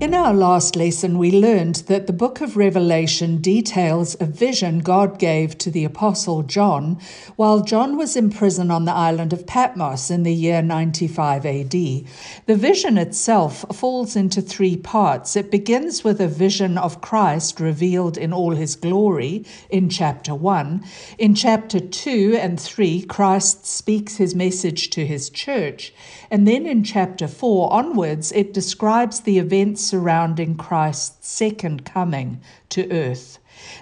[0.00, 5.18] In our last lesson, we learned that the book of Revelation details a vision God
[5.18, 6.98] gave to the Apostle John
[7.36, 11.70] while John was in prison on the island of Patmos in the year 95 AD.
[11.72, 12.06] The
[12.48, 15.36] vision itself falls into three parts.
[15.36, 20.82] It begins with a vision of Christ revealed in all his glory in chapter 1.
[21.18, 25.92] In chapter 2 and 3, Christ speaks his message to his church.
[26.30, 32.88] And then in chapter 4 onwards, it describes the events surrounding Christ's second coming to
[32.92, 33.40] earth.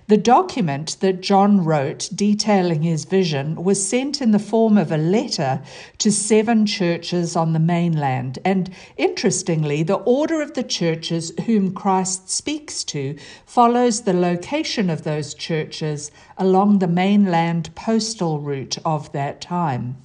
[0.09, 4.97] The document that John wrote detailing his vision was sent in the form of a
[4.97, 5.61] letter
[5.99, 8.39] to seven churches on the mainland.
[8.45, 15.05] And interestingly, the order of the churches whom Christ speaks to follows the location of
[15.05, 19.97] those churches along the mainland postal route of that time.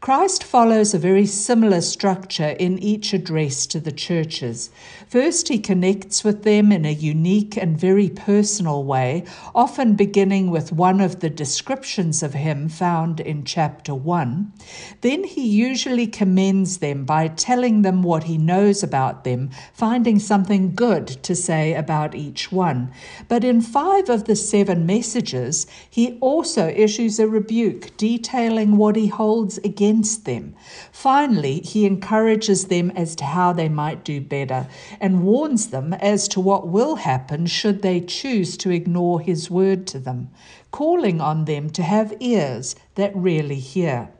[0.00, 4.70] Christ follows a very similar structure in each address to the churches.
[5.08, 9.17] First, he connects with them in a unique and very personal way,
[9.54, 14.52] often beginning with one of the descriptions of him found in chapter 1.
[15.00, 20.74] Then he usually commends them by telling them what he knows about them, finding something
[20.74, 22.90] good to say about each one.
[23.28, 29.06] But in five of the seven messages, he also issues a rebuke detailing what he
[29.06, 30.54] holds against them.
[30.92, 34.66] Finally, he encourages them as to how they might do better
[35.00, 39.86] and warns them as to what will happen should they choose to ignore his word
[39.86, 40.28] to them,
[40.70, 44.10] calling on them to have ears that really hear.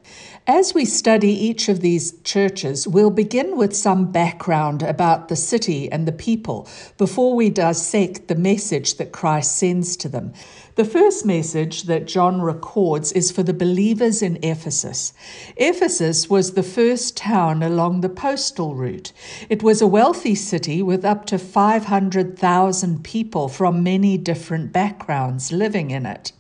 [0.47, 5.93] As we study each of these churches, we'll begin with some background about the city
[5.93, 10.33] and the people before we dissect the message that Christ sends to them.
[10.79, 15.13] The first message that John records is for the believers in Ephesus.
[15.57, 19.13] Ephesus was the first town along the postal route.
[19.49, 25.91] It was a wealthy city with up to 500,000 people from many different backgrounds living
[25.91, 26.31] in it.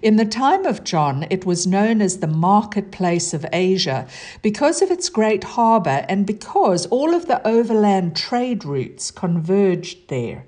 [0.00, 4.06] In the time of John, it was known as the marketplace of Asia
[4.40, 10.46] because of its great harbour and because all of the overland trade routes converged there.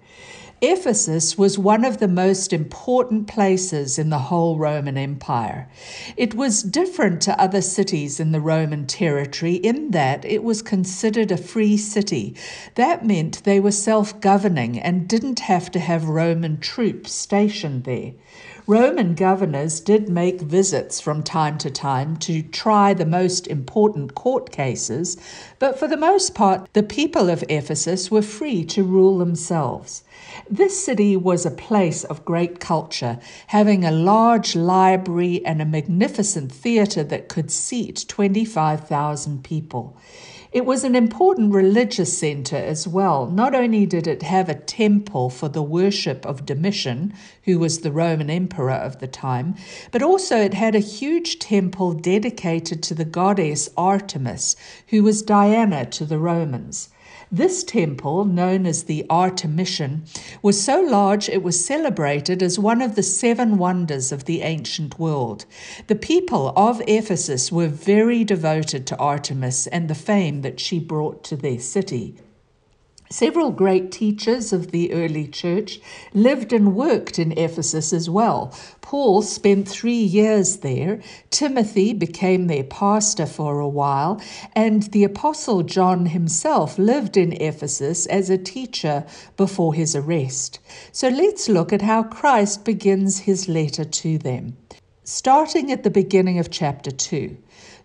[0.61, 5.69] Ephesus was one of the most important places in the whole Roman Empire.
[6.17, 11.31] It was different to other cities in the Roman territory in that it was considered
[11.31, 12.37] a free city.
[12.77, 18.13] That meant they were self governing and didn't have to have Roman troops stationed there.
[18.67, 24.51] Roman governors did make visits from time to time to try the most important court
[24.51, 25.19] cases,
[25.59, 30.03] but for the most part, the people of Ephesus were free to rule themselves.
[30.49, 36.51] This city was a place of great culture, having a large library and a magnificent
[36.51, 39.95] theatre that could seat 25,000 people.
[40.55, 43.27] It was an important religious center as well.
[43.27, 47.91] Not only did it have a temple for the worship of Domitian, who was the
[47.91, 49.57] Roman emperor of the time,
[49.91, 54.55] but also it had a huge temple dedicated to the goddess Artemis,
[54.91, 56.89] who was Diana to the Romans.
[57.33, 60.03] This temple, known as the Artemision,
[60.43, 64.99] was so large it was celebrated as one of the seven wonders of the ancient
[64.99, 65.47] world.
[65.87, 71.25] The people of Ephesus were very devoted to Artemis and the fame that she brought
[71.25, 72.15] to their city.
[73.17, 75.79] Several great teachers of the early church
[76.15, 78.53] lived and worked in Ephesus as well.
[78.81, 84.21] Paul spent three years there, Timothy became their pastor for a while,
[84.57, 89.07] and the Apostle John himself lived in Ephesus as a teacher
[89.37, 90.59] before his arrest.
[90.91, 94.57] So let's look at how Christ begins his letter to them.
[95.05, 97.37] Starting at the beginning of chapter 2.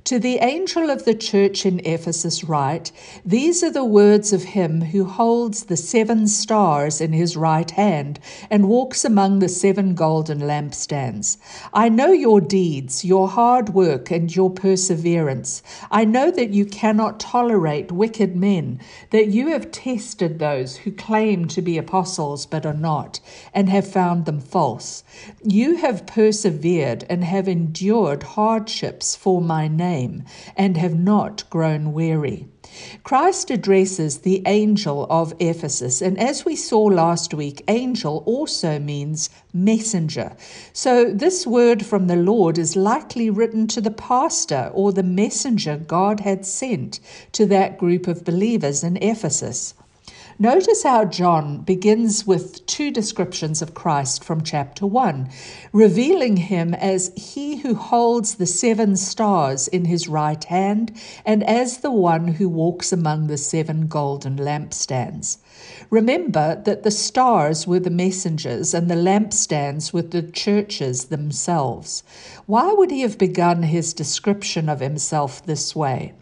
[0.10, 2.92] To the angel of the church in Ephesus, write
[3.24, 8.20] These are the words of him who holds the seven stars in his right hand
[8.50, 11.38] and walks among the seven golden lampstands.
[11.76, 15.62] I know your deeds, your hard work, and your perseverance.
[15.92, 18.80] I know that you cannot tolerate wicked men,
[19.12, 23.20] that you have tested those who claim to be apostles but are not,
[23.54, 25.04] and have found them false.
[25.44, 29.99] You have persevered and have endured hardships for my name
[30.56, 32.48] and have not grown weary.
[33.04, 39.30] Christ addresses the angel of Ephesus, and as we saw last week, angel also means
[39.52, 40.36] messenger.
[40.72, 45.78] So this word from the Lord is likely written to the pastor or the messenger
[45.78, 47.00] God had sent
[47.32, 49.74] to that group of believers in Ephesus.
[50.42, 55.28] Notice how John begins with two descriptions of Christ from chapter 1,
[55.74, 60.94] revealing him as he who holds the seven stars in his right hand
[61.26, 65.40] and as the one who walks among the seven golden lampstands.
[65.90, 72.02] Remember that the stars were the messengers and the lampstands were the churches themselves.
[72.46, 76.14] Why would he have begun his description of himself this way?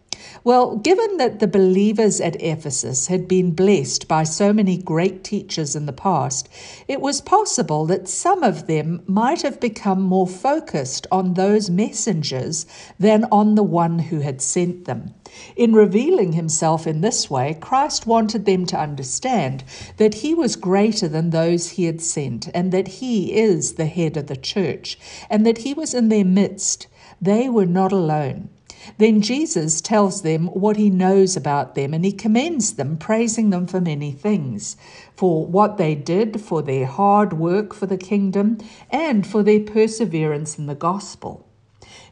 [0.43, 5.75] Well, given that the believers at Ephesus had been blessed by so many great teachers
[5.75, 6.47] in the past,
[6.87, 12.65] it was possible that some of them might have become more focused on those messengers
[12.99, 15.13] than on the one who had sent them.
[15.55, 19.63] In revealing himself in this way, Christ wanted them to understand
[19.97, 24.17] that he was greater than those he had sent, and that he is the head
[24.17, 24.97] of the church,
[25.29, 26.87] and that he was in their midst.
[27.21, 28.49] They were not alone.
[28.97, 33.67] Then Jesus tells them what he knows about them and he commends them, praising them
[33.67, 34.77] for many things
[35.17, 38.59] for what they did, for their hard work for the kingdom,
[38.91, 41.43] and for their perseverance in the gospel.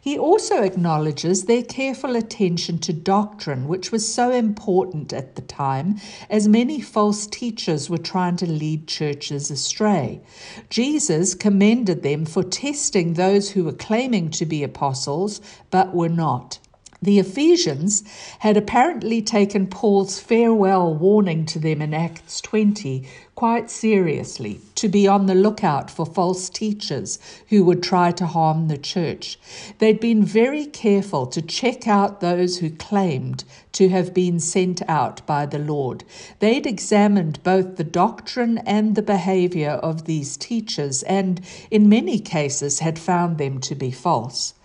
[0.01, 5.99] He also acknowledges their careful attention to doctrine, which was so important at the time,
[6.29, 10.21] as many false teachers were trying to lead churches astray.
[10.69, 15.41] Jesus commended them for testing those who were claiming to be apostles
[15.71, 16.59] but were not.
[17.05, 18.03] The Ephesians
[18.39, 23.05] had apparently taken Paul's farewell warning to them in Acts 20
[23.35, 27.19] quite seriously, to be on the lookout for false teachers
[27.49, 29.37] who would try to harm the church.
[29.77, 33.43] They'd been very careful to check out those who claimed
[33.73, 36.05] to have been sent out by the Lord.
[36.39, 42.79] They'd examined both the doctrine and the behavior of these teachers, and in many cases
[42.79, 44.55] had found them to be false.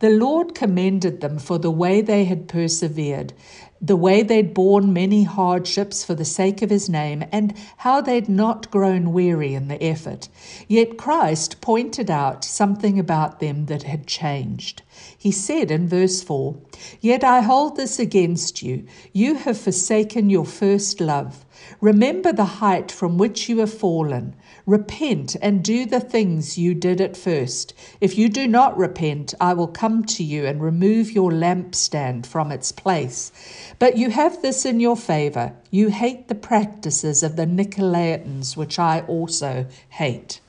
[0.00, 3.32] The Lord commended them for the way they had persevered,
[3.80, 8.28] the way they'd borne many hardships for the sake of his name, and how they'd
[8.28, 10.28] not grown weary in the effort.
[10.68, 14.82] Yet Christ pointed out something about them that had changed.
[15.16, 16.56] He said in verse 4
[17.00, 18.86] Yet I hold this against you.
[19.12, 21.44] You have forsaken your first love.
[21.80, 24.34] Remember the height from which you have fallen.
[24.66, 27.74] Repent and do the things you did at first.
[28.00, 32.52] If you do not repent, I will come to you and remove your lampstand from
[32.52, 33.32] its place.
[33.78, 38.78] But you have this in your favor you hate the practices of the Nicolaitans, which
[38.78, 40.40] I also hate.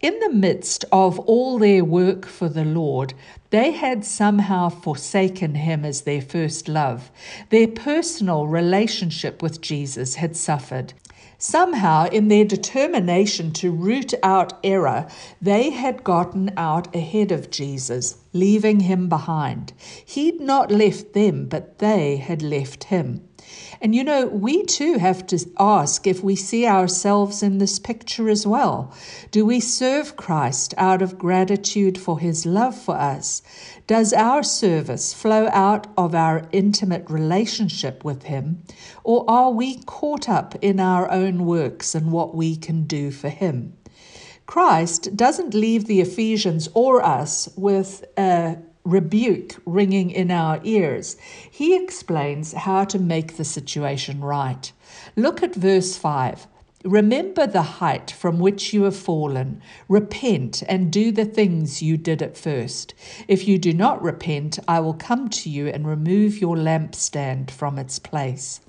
[0.00, 3.14] In the midst of all their work for the Lord,
[3.50, 7.10] they had somehow forsaken him as their first love.
[7.50, 10.92] Their personal relationship with Jesus had suffered.
[11.38, 15.06] Somehow, in their determination to root out error,
[15.40, 19.72] they had gotten out ahead of Jesus, leaving him behind.
[20.04, 23.27] He'd not left them, but they had left him.
[23.80, 28.28] And you know, we too have to ask if we see ourselves in this picture
[28.28, 28.92] as well.
[29.30, 33.42] Do we serve Christ out of gratitude for his love for us?
[33.86, 38.62] Does our service flow out of our intimate relationship with him?
[39.04, 43.28] Or are we caught up in our own works and what we can do for
[43.28, 43.74] him?
[44.48, 48.56] Christ doesn't leave the Ephesians or us with a
[48.90, 51.16] rebuke ringing in our ears.
[51.50, 54.72] He explains how to make the situation right.
[55.16, 56.46] Look at verse 5.
[56.84, 59.60] Remember the height from which you have fallen.
[59.88, 62.94] Repent and do the things you did at first.
[63.26, 67.78] If you do not repent, I will come to you and remove your lampstand from
[67.78, 68.60] its place.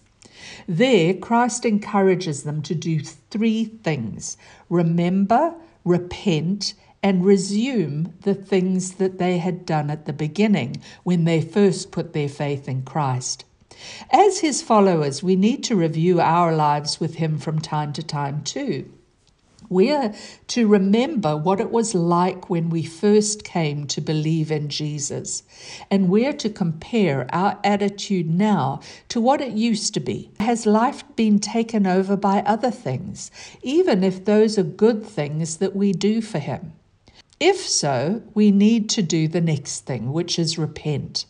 [0.67, 4.37] There, Christ encourages them to do three things
[4.69, 11.41] remember, repent, and resume the things that they had done at the beginning when they
[11.41, 13.45] first put their faith in Christ.
[14.11, 18.43] As his followers, we need to review our lives with him from time to time
[18.43, 18.91] too.
[19.69, 20.15] We're
[20.47, 25.43] to remember what it was like when we first came to believe in Jesus,
[25.91, 30.31] and we're to compare our attitude now to what it used to be.
[30.39, 33.29] Has life been taken over by other things,
[33.61, 36.73] even if those are good things that we do for Him?
[37.39, 41.25] If so, we need to do the next thing, which is repent.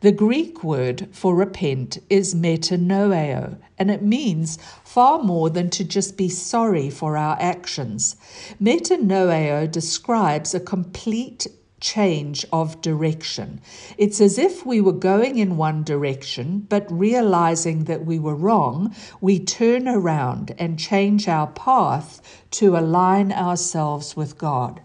[0.00, 6.16] The Greek word for repent is metanoeo, and it means far more than to just
[6.16, 8.16] be sorry for our actions.
[8.60, 11.46] Metanoeo describes a complete
[11.78, 13.60] change of direction.
[13.96, 18.94] It's as if we were going in one direction, but realizing that we were wrong,
[19.20, 22.20] we turn around and change our path
[22.52, 24.80] to align ourselves with God.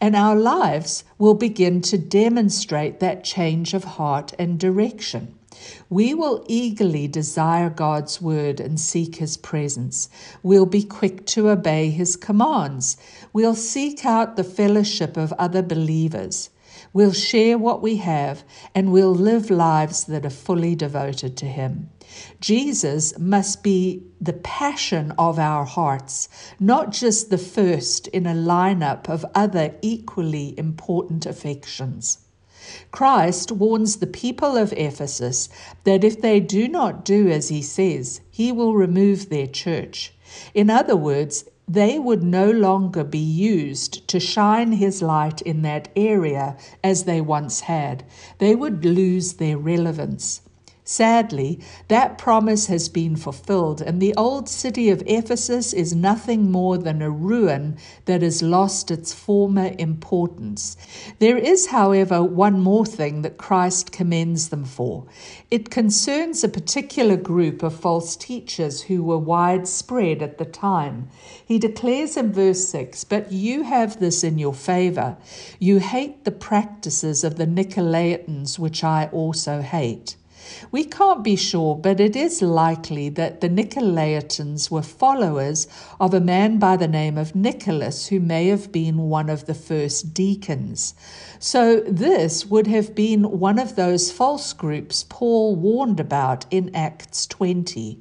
[0.00, 5.34] And our lives will begin to demonstrate that change of heart and direction.
[5.90, 10.08] We will eagerly desire God's word and seek his presence.
[10.42, 12.96] We'll be quick to obey his commands.
[13.32, 16.50] We'll seek out the fellowship of other believers.
[16.92, 18.42] We'll share what we have
[18.74, 21.90] and we'll live lives that are fully devoted to him.
[22.40, 29.08] Jesus must be the passion of our hearts, not just the first in a lineup
[29.08, 32.18] of other equally important affections.
[32.90, 35.48] Christ warns the people of Ephesus
[35.84, 40.12] that if they do not do as he says, he will remove their church.
[40.54, 45.88] In other words, they would no longer be used to shine his light in that
[45.94, 48.04] area as they once had.
[48.38, 50.42] They would lose their relevance.
[50.92, 56.76] Sadly, that promise has been fulfilled, and the old city of Ephesus is nothing more
[56.78, 60.76] than a ruin that has lost its former importance.
[61.20, 65.06] There is, however, one more thing that Christ commends them for.
[65.48, 71.08] It concerns a particular group of false teachers who were widespread at the time.
[71.46, 75.18] He declares in verse 6 But you have this in your favor.
[75.60, 80.16] You hate the practices of the Nicolaitans, which I also hate.
[80.70, 85.66] We can't be sure, but it is likely that the Nicolaitans were followers
[85.98, 89.54] of a man by the name of Nicholas, who may have been one of the
[89.54, 90.94] first deacons.
[91.38, 97.26] So, this would have been one of those false groups Paul warned about in Acts
[97.26, 98.00] 20.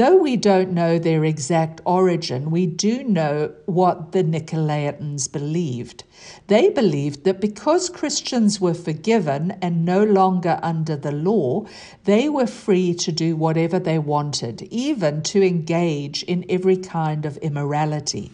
[0.00, 6.04] Though we don't know their exact origin, we do know what the Nicolaitans believed.
[6.46, 11.66] They believed that because Christians were forgiven and no longer under the law,
[12.04, 17.36] they were free to do whatever they wanted, even to engage in every kind of
[17.36, 18.32] immorality.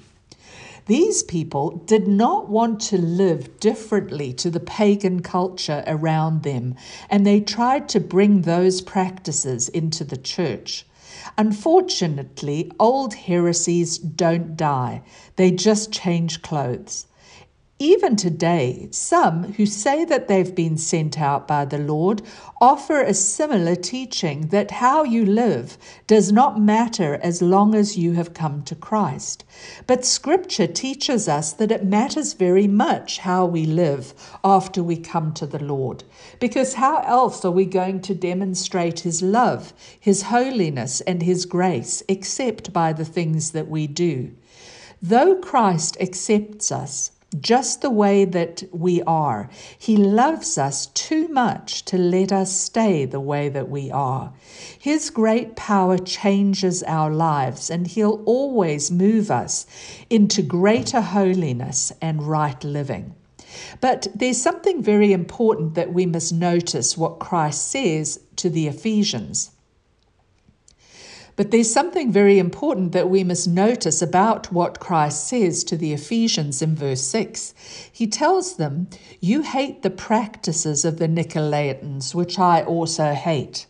[0.86, 6.76] These people did not want to live differently to the pagan culture around them,
[7.10, 10.85] and they tried to bring those practices into the church.
[11.38, 15.02] Unfortunately, old heresies don't die,
[15.36, 17.06] they just change clothes.
[17.78, 22.22] Even today, some who say that they've been sent out by the Lord
[22.58, 28.12] offer a similar teaching that how you live does not matter as long as you
[28.12, 29.44] have come to Christ.
[29.86, 35.34] But Scripture teaches us that it matters very much how we live after we come
[35.34, 36.02] to the Lord.
[36.40, 42.02] Because how else are we going to demonstrate His love, His holiness, and His grace
[42.08, 44.32] except by the things that we do?
[45.02, 49.50] Though Christ accepts us, just the way that we are.
[49.78, 54.32] He loves us too much to let us stay the way that we are.
[54.78, 59.66] His great power changes our lives, and He'll always move us
[60.08, 63.14] into greater holiness and right living.
[63.80, 69.50] But there's something very important that we must notice what Christ says to the Ephesians.
[71.36, 75.92] But there's something very important that we must notice about what Christ says to the
[75.92, 77.52] Ephesians in verse 6.
[77.92, 78.88] He tells them,
[79.20, 83.66] You hate the practices of the Nicolaitans, which I also hate.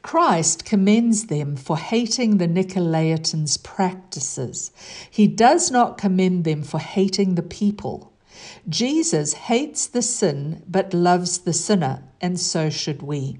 [0.00, 4.70] Christ commends them for hating the Nicolaitans' practices.
[5.10, 8.12] He does not commend them for hating the people.
[8.66, 13.38] Jesus hates the sin but loves the sinner, and so should we.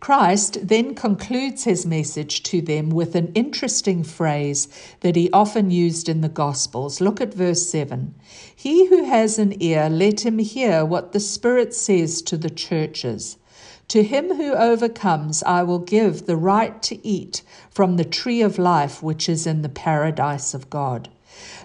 [0.00, 4.68] Christ then concludes his message to them with an interesting phrase
[5.00, 7.00] that he often used in the Gospels.
[7.00, 8.14] Look at verse 7.
[8.54, 13.38] He who has an ear, let him hear what the Spirit says to the churches.
[13.88, 18.58] To him who overcomes, I will give the right to eat from the tree of
[18.58, 21.10] life which is in the paradise of God.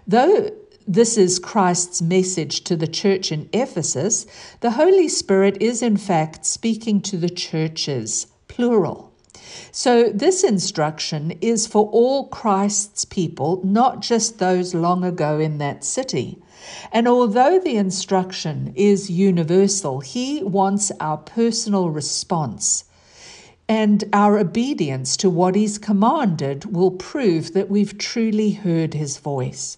[0.06, 0.52] Though
[0.90, 4.26] this is Christ's message to the church in Ephesus,
[4.62, 9.14] the Holy Spirit is in fact speaking to the churches, plural.
[9.72, 15.84] So, this instruction is for all Christ's people, not just those long ago in that
[15.84, 16.42] city.
[16.92, 22.86] And although the instruction is universal, He wants our personal response.
[23.68, 29.78] And our obedience to what He's commanded will prove that we've truly heard His voice.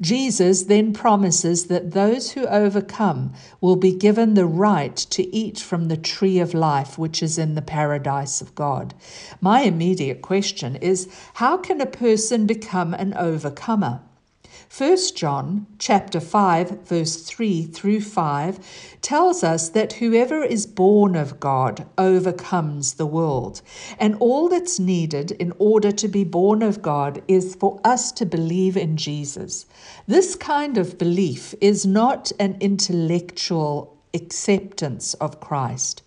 [0.00, 5.88] Jesus then promises that those who overcome will be given the right to eat from
[5.88, 8.94] the tree of life, which is in the paradise of God.
[9.40, 14.00] My immediate question is how can a person become an overcomer?
[14.76, 21.40] 1 John chapter 5 verse 3 through 5 tells us that whoever is born of
[21.40, 23.62] God overcomes the world.
[23.98, 28.26] And all that's needed in order to be born of God is for us to
[28.26, 29.64] believe in Jesus.
[30.06, 36.02] This kind of belief is not an intellectual acceptance of Christ.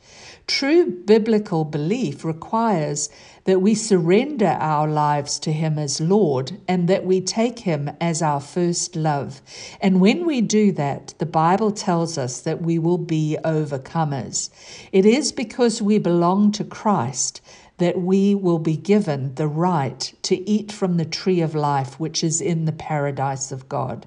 [0.48, 3.10] True biblical belief requires
[3.46, 8.22] that we surrender our lives to Him as Lord and that we take Him as
[8.22, 9.42] our first love.
[9.80, 14.50] And when we do that, the Bible tells us that we will be overcomers.
[14.92, 17.42] It is because we belong to Christ
[17.78, 22.24] that we will be given the right to eat from the tree of life which
[22.24, 24.06] is in the paradise of God.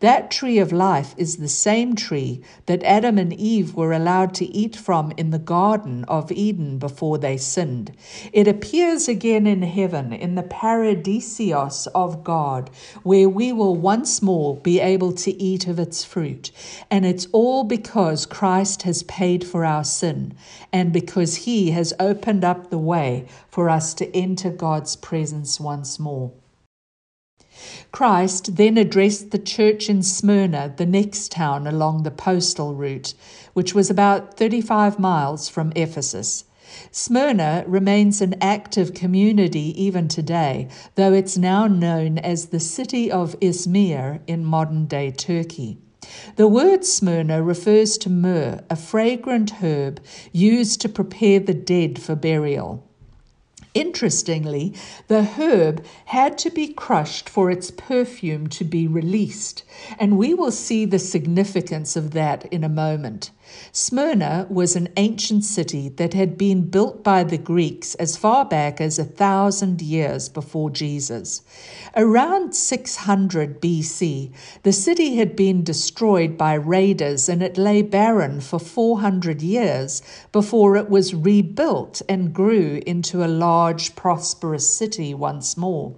[0.00, 4.46] That tree of life is the same tree that Adam and Eve were allowed to
[4.46, 7.92] eat from in the Garden of Eden before they sinned.
[8.32, 12.70] It appears again in heaven, in the paradisios of God,
[13.02, 16.50] where we will once more be able to eat of its fruit.
[16.90, 20.34] And it's all because Christ has paid for our sin
[20.72, 25.98] and because he has opened up the way for us to enter God's presence once
[25.98, 26.32] more.
[27.92, 33.14] Christ then addressed the church in Smyrna, the next town along the postal route,
[33.52, 36.44] which was about 35 miles from Ephesus.
[36.90, 43.38] Smyrna remains an active community even today, though it's now known as the city of
[43.40, 45.78] Izmir in modern day Turkey.
[46.36, 50.00] The word Smyrna refers to myrrh, a fragrant herb
[50.32, 52.82] used to prepare the dead for burial.
[53.74, 54.72] Interestingly,
[55.08, 59.64] the herb had to be crushed for its perfume to be released,
[59.98, 63.32] and we will see the significance of that in a moment.
[63.72, 68.80] Smyrna was an ancient city that had been built by the Greeks as far back
[68.80, 71.42] as a thousand years before Jesus.
[71.96, 74.32] Around 600 BC,
[74.62, 80.76] the city had been destroyed by raiders and it lay barren for 400 years before
[80.76, 85.94] it was rebuilt and grew into a large, prosperous city once more.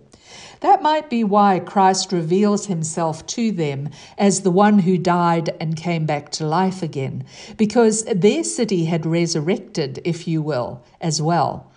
[0.61, 5.77] That might be why Christ reveals himself to them as the one who died and
[5.77, 7.25] came back to life again,
[7.57, 11.71] because their city had resurrected, if you will, as well.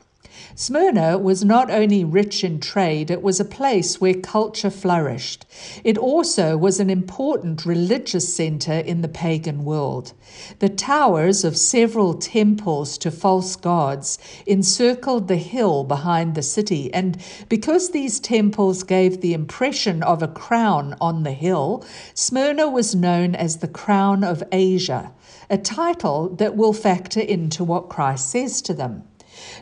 [0.55, 5.45] Smyrna was not only rich in trade, it was a place where culture flourished.
[5.83, 10.13] It also was an important religious center in the pagan world.
[10.59, 17.17] The towers of several temples to false gods encircled the hill behind the city, and
[17.49, 23.35] because these temples gave the impression of a crown on the hill, Smyrna was known
[23.35, 25.11] as the Crown of Asia,
[25.49, 29.03] a title that will factor into what Christ says to them.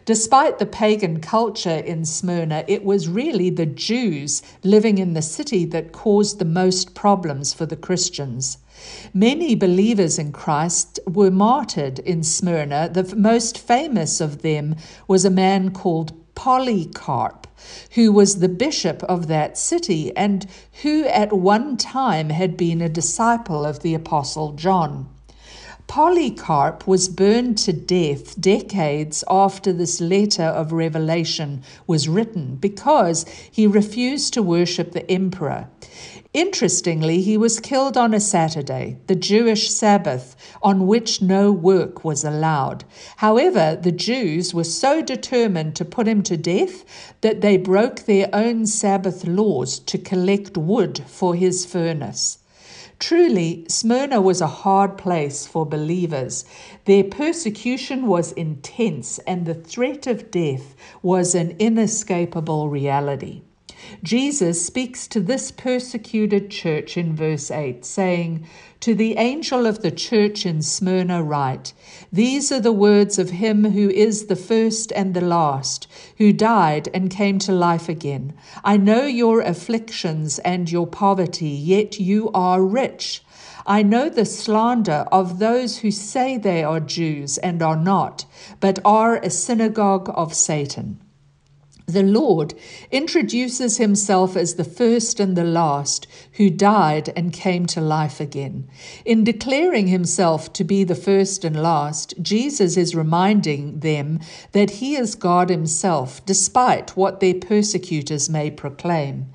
[0.05, 5.65] Despite the pagan culture in Smyrna, it was really the Jews living in the city
[5.65, 8.57] that caused the most problems for the Christians.
[9.13, 12.89] Many believers in Christ were martyred in Smyrna.
[12.91, 14.75] The most famous of them
[15.07, 17.47] was a man called Polycarp,
[17.95, 20.45] who was the bishop of that city and
[20.83, 25.09] who at one time had been a disciple of the Apostle John.
[25.87, 33.65] Polycarp was burned to death decades after this letter of Revelation was written because he
[33.65, 35.69] refused to worship the emperor.
[36.33, 42.23] Interestingly, he was killed on a Saturday, the Jewish Sabbath, on which no work was
[42.23, 42.83] allowed.
[43.15, 46.83] However, the Jews were so determined to put him to death
[47.21, 52.39] that they broke their own Sabbath laws to collect wood for his furnace.
[52.99, 56.45] Truly, Smyrna was a hard place for believers.
[56.85, 63.43] Their persecution was intense, and the threat of death was an inescapable reality.
[64.03, 68.45] Jesus speaks to this persecuted church in verse 8, saying,
[68.81, 71.73] To the angel of the church in Smyrna write,
[72.11, 76.89] These are the words of him who is the first and the last, who died
[76.93, 78.33] and came to life again.
[78.63, 83.23] I know your afflictions and your poverty, yet you are rich.
[83.65, 88.25] I know the slander of those who say they are Jews and are not,
[88.59, 90.99] but are a synagogue of Satan
[91.89, 92.53] the Lord
[92.91, 98.67] introduces himself as the first and the last who died and came to life again.
[99.05, 104.19] In declaring himself to be the first and last, Jesus is reminding them
[104.51, 109.27] that he is God himself, despite what their persecutors may proclaim.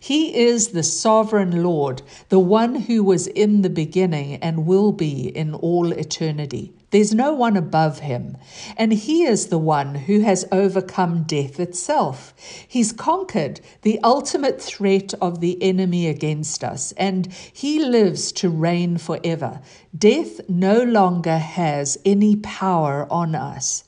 [0.00, 5.28] He is the sovereign Lord, the one who was in the beginning and will be
[5.28, 6.72] in all eternity.
[6.90, 8.38] There's no one above him,
[8.76, 12.32] and he is the one who has overcome death itself.
[12.66, 18.96] He's conquered the ultimate threat of the enemy against us, and he lives to reign
[18.96, 19.60] forever.
[19.96, 23.84] Death no longer has any power on us.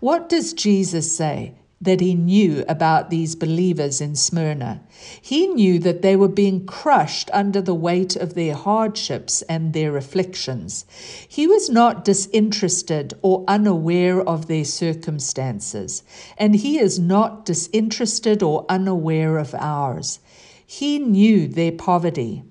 [0.00, 1.57] What does Jesus say?
[1.80, 4.82] That he knew about these believers in Smyrna.
[5.20, 9.96] He knew that they were being crushed under the weight of their hardships and their
[9.96, 10.84] afflictions.
[11.28, 16.02] He was not disinterested or unaware of their circumstances,
[16.36, 20.18] and he is not disinterested or unaware of ours.
[20.66, 22.42] He knew their poverty.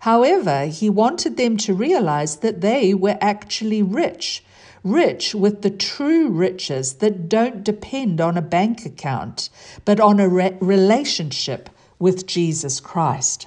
[0.00, 4.42] However, he wanted them to realize that they were actually rich
[4.84, 9.48] rich with the true riches that don't depend on a bank account,
[9.84, 13.46] but on a re- relationship with Jesus Christ.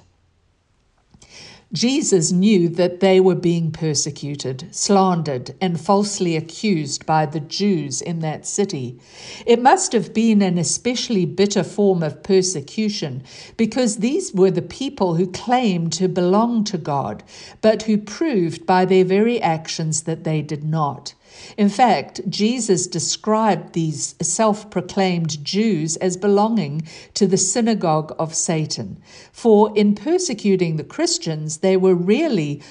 [1.74, 8.19] Jesus knew that they were being persecuted, slandered, and falsely accused by the Jews in
[8.19, 8.98] that city.
[9.45, 13.24] It must have been an especially bitter form of persecution
[13.58, 17.24] because these were the people who claimed to belong to God,
[17.62, 21.13] but who proved by their very actions that they did not.
[21.58, 29.02] In fact, Jesus described these self proclaimed Jews as belonging to the synagogue of Satan.
[29.32, 32.62] For in persecuting the Christians, they were really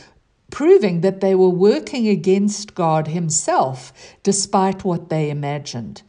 [0.50, 6.02] proving that they were working against God Himself, despite what they imagined.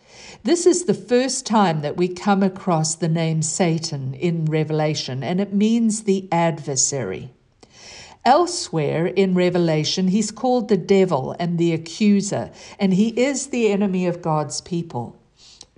[0.44, 5.42] This is the first time that we come across the name Satan in Revelation, and
[5.42, 7.35] it means the adversary.
[8.26, 14.08] Elsewhere in Revelation, he's called the devil and the accuser, and he is the enemy
[14.08, 15.16] of God's people.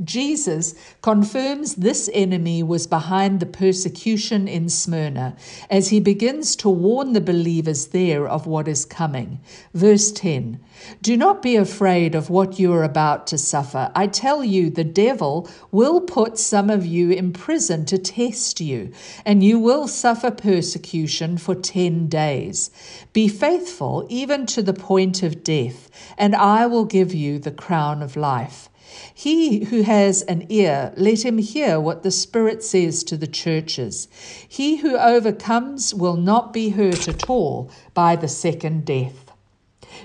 [0.03, 5.35] Jesus confirms this enemy was behind the persecution in Smyrna
[5.71, 9.39] as he begins to warn the believers there of what is coming.
[9.73, 10.59] Verse 10
[11.01, 13.91] Do not be afraid of what you are about to suffer.
[13.95, 18.91] I tell you, the devil will put some of you in prison to test you,
[19.25, 22.69] and you will suffer persecution for 10 days.
[23.13, 28.03] Be faithful even to the point of death, and I will give you the crown
[28.03, 28.69] of life.
[29.13, 34.07] He who has an ear, let him hear what the Spirit says to the churches.
[34.47, 39.26] He who overcomes will not be hurt at all by the second death.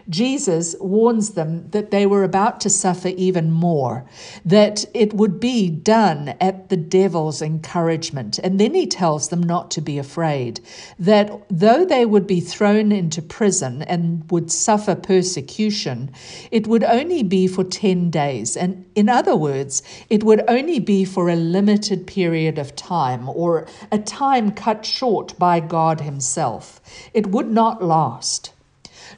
[0.08, 4.04] Jesus warns them that they were about to suffer even more,
[4.44, 8.38] that it would be done at the devil's encouragement.
[8.38, 10.60] And then he tells them not to be afraid,
[10.98, 16.10] that though they would be thrown into prison and would suffer persecution,
[16.50, 18.56] it would only be for 10 days.
[18.56, 23.66] And in other words, it would only be for a limited period of time or
[23.90, 26.80] a time cut short by God Himself.
[27.14, 28.52] It would not last.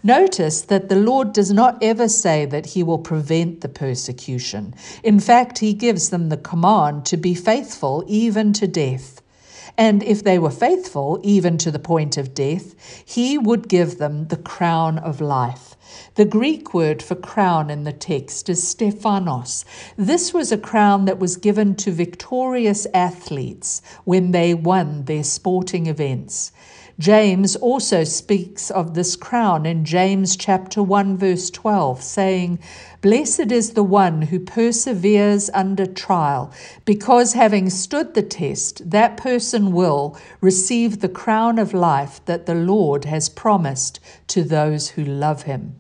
[0.06, 4.74] Notice that the Lord does not ever say that he will prevent the persecution.
[5.02, 9.22] In fact, he gives them the command to be faithful even to death.
[9.78, 14.28] And if they were faithful even to the point of death, he would give them
[14.28, 15.74] the crown of life.
[16.16, 19.64] The Greek word for crown in the text is stephanos.
[19.96, 25.86] This was a crown that was given to victorious athletes when they won their sporting
[25.86, 26.52] events.
[26.98, 32.60] James also speaks of this crown in James chapter 1 verse 12 saying,
[33.00, 36.52] Blessed is the one who perseveres under trial,
[36.84, 42.54] because having stood the test, that person will receive the crown of life that the
[42.54, 45.74] Lord has promised to those who love him.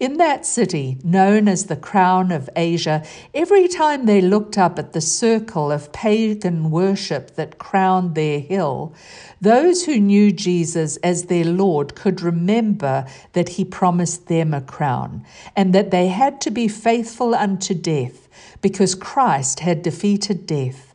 [0.00, 4.92] In that city, known as the Crown of Asia, every time they looked up at
[4.92, 8.94] the circle of pagan worship that crowned their hill,
[9.40, 15.24] those who knew Jesus as their Lord could remember that he promised them a crown
[15.54, 18.28] and that they had to be faithful unto death
[18.60, 20.94] because Christ had defeated death.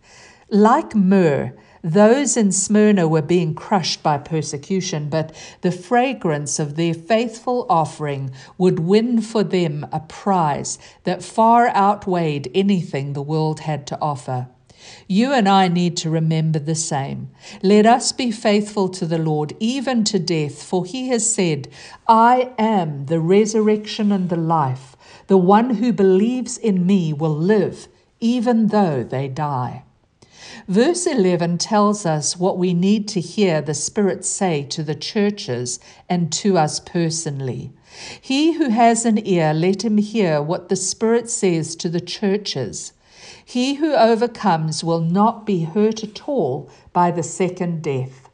[0.50, 6.94] Like myrrh, those in Smyrna were being crushed by persecution, but the fragrance of their
[6.94, 13.88] faithful offering would win for them a prize that far outweighed anything the world had
[13.88, 14.48] to offer.
[15.08, 17.30] You and I need to remember the same.
[17.62, 21.68] Let us be faithful to the Lord, even to death, for he has said,
[22.08, 24.96] I am the resurrection and the life.
[25.28, 27.88] The one who believes in me will live,
[28.20, 29.84] even though they die.
[30.70, 35.80] Verse 11 tells us what we need to hear the Spirit say to the churches
[36.08, 37.74] and to us personally.
[38.22, 42.94] He who has an ear, let him hear what the Spirit says to the churches.
[43.44, 48.30] He who overcomes will not be hurt at all by the second death.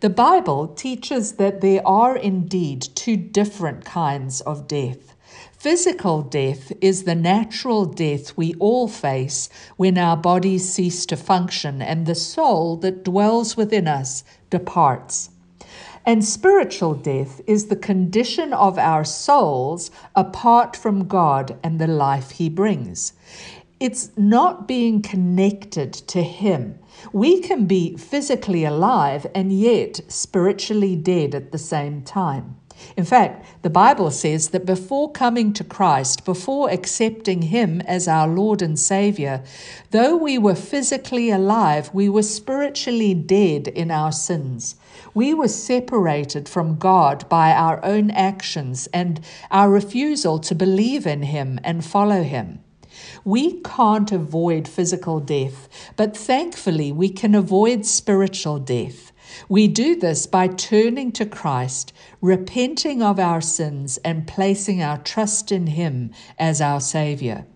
[0.00, 5.15] The Bible teaches that there are indeed two different kinds of death.
[5.58, 11.80] Physical death is the natural death we all face when our bodies cease to function
[11.80, 15.30] and the soul that dwells within us departs.
[16.04, 22.32] And spiritual death is the condition of our souls apart from God and the life
[22.32, 23.14] He brings.
[23.80, 26.78] It's not being connected to Him.
[27.14, 32.56] We can be physically alive and yet spiritually dead at the same time.
[32.96, 38.28] In fact, the Bible says that before coming to Christ, before accepting Him as our
[38.28, 39.42] Lord and Savior,
[39.90, 44.76] though we were physically alive, we were spiritually dead in our sins.
[45.14, 51.22] We were separated from God by our own actions and our refusal to believe in
[51.22, 52.60] Him and follow Him.
[53.24, 59.12] We can't avoid physical death, but thankfully we can avoid spiritual death.
[59.48, 65.52] We do this by turning to Christ, repenting of our sins, and placing our trust
[65.52, 67.46] in Him as our Savior.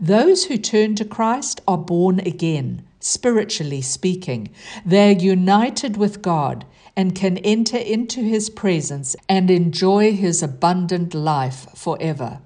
[0.00, 4.50] Those who turn to Christ are born again, spiritually speaking.
[4.84, 6.64] They're united with God
[6.96, 12.40] and can enter into His presence and enjoy His abundant life forever.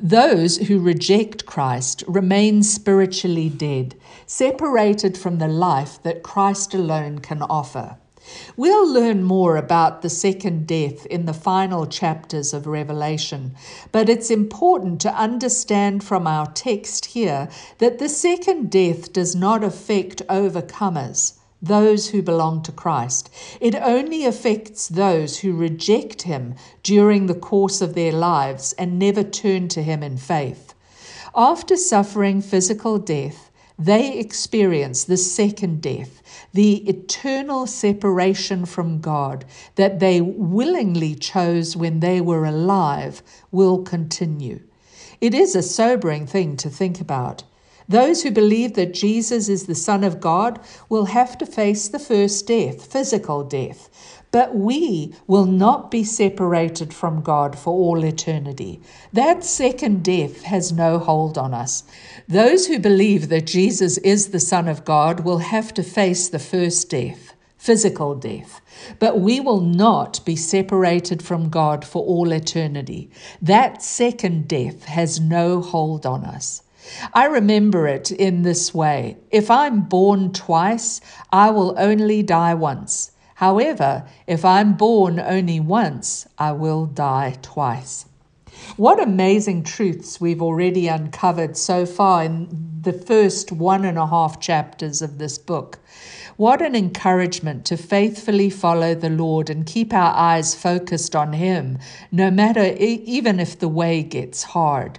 [0.00, 3.94] Those who reject Christ remain spiritually dead,
[4.26, 7.96] separated from the life that Christ alone can offer.
[8.56, 13.54] We'll learn more about the second death in the final chapters of Revelation,
[13.90, 19.64] but it's important to understand from our text here that the second death does not
[19.64, 23.30] affect overcomers, those who belong to Christ.
[23.60, 29.22] It only affects those who reject Him during the course of their lives and never
[29.22, 30.74] turn to Him in faith.
[31.34, 33.50] After suffering physical death,
[33.84, 42.00] they experience the second death, the eternal separation from God that they willingly chose when
[42.00, 44.60] they were alive will continue.
[45.20, 47.44] It is a sobering thing to think about.
[47.88, 51.98] Those who believe that Jesus is the Son of God will have to face the
[51.98, 53.88] first death, physical death.
[54.30, 58.80] But we will not be separated from God for all eternity.
[59.12, 61.84] That second death has no hold on us.
[62.28, 66.38] Those who believe that Jesus is the Son of God will have to face the
[66.38, 68.62] first death, physical death.
[68.98, 73.10] But we will not be separated from God for all eternity.
[73.42, 76.62] That second death has no hold on us.
[77.14, 83.12] I remember it in this way If I'm born twice, I will only die once.
[83.36, 88.06] However, if I'm born only once, I will die twice.
[88.76, 92.48] What amazing truths we've already uncovered so far in
[92.82, 95.78] the first one and a half chapters of this book.
[96.36, 101.78] What an encouragement to faithfully follow the Lord and keep our eyes focused on Him,
[102.10, 104.98] no matter even if the way gets hard.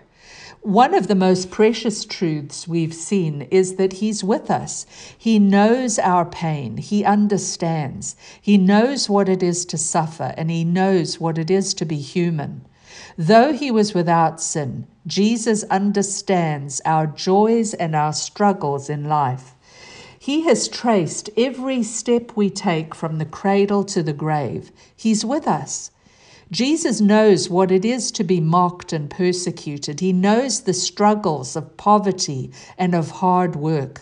[0.64, 4.86] One of the most precious truths we've seen is that He's with us.
[5.18, 6.78] He knows our pain.
[6.78, 8.16] He understands.
[8.42, 11.98] He knows what it is to suffer, and He knows what it is to be
[11.98, 12.66] human.
[13.18, 19.56] Though He was without sin, Jesus understands our joys and our struggles in life.
[20.18, 24.72] He has traced every step we take from the cradle to the grave.
[24.96, 25.92] He's with us.
[26.54, 30.02] Jesus knows what it is to be mocked and persecuted.
[30.02, 34.02] He knows the struggles of poverty and of hard work.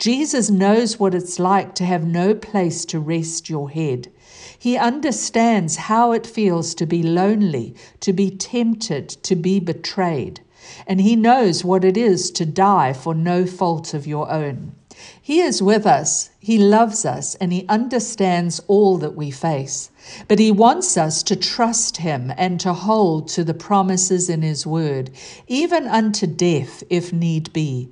[0.00, 4.10] Jesus knows what it's like to have no place to rest your head.
[4.58, 10.40] He understands how it feels to be lonely, to be tempted, to be betrayed.
[10.88, 14.72] And he knows what it is to die for no fault of your own.
[15.20, 19.90] He is with us, He loves us, and He understands all that we face.
[20.26, 24.66] But He wants us to trust Him and to hold to the promises in His
[24.66, 25.10] word,
[25.46, 27.88] even unto death, if need be.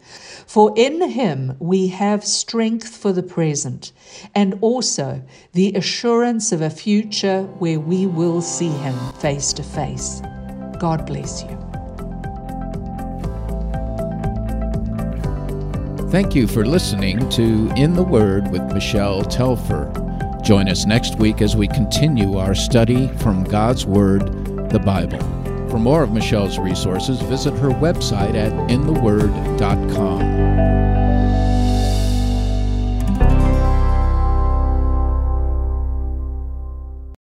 [0.47, 3.93] For in Him we have strength for the present,
[4.35, 10.21] and also the assurance of a future where we will see Him face to face.
[10.81, 11.60] God bless you.
[16.11, 19.93] Thank you for listening to In the Word with Michele Telfer.
[20.43, 24.23] Join us next week as we continue our study from God's Word,
[24.71, 25.21] the Bible.
[25.69, 30.21] For more of Michele's resources, visit her website at intheword.com.